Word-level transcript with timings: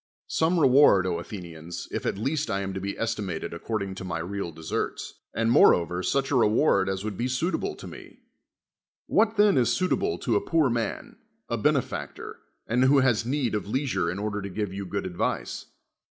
Some 0.25 0.59
reward, 0.59 1.05
Athenians, 1.05 1.87
if 1.91 2.01
78 2.01 2.01
SOCRATES 2.01 2.17
at 2.19 2.23
least 2.25 2.49
I 2.49 2.59
am 2.61 2.73
to 2.73 2.81
be 2.81 2.97
estimated 2.97 3.51
aeeordiup: 3.51 3.95
to 3.97 4.03
my 4.03 4.17
real 4.17 4.51
deserts: 4.51 5.13
and 5.31 5.51
moreover 5.51 6.01
such 6.01 6.31
a 6.31 6.35
reward 6.35 6.89
as 6.89 7.03
would 7.03 7.17
be 7.17 7.27
suitable 7.27 7.75
to 7.75 7.85
me. 7.85 8.17
What 9.05 9.37
then 9.37 9.59
is 9.59 9.71
suitable 9.71 10.17
to 10.17 10.35
a 10.35 10.41
poor 10.41 10.71
man, 10.71 11.17
a 11.49 11.57
benefactor, 11.59 12.39
and 12.65 12.85
who 12.85 12.97
has 13.01 13.27
need 13.27 13.53
of 13.53 13.67
leisure 13.69 14.09
in 14.09 14.17
order 14.17 14.41
to 14.41 14.49
give 14.49 14.73
you 14.73 14.87
good 14.87 15.05
advice? 15.05 15.67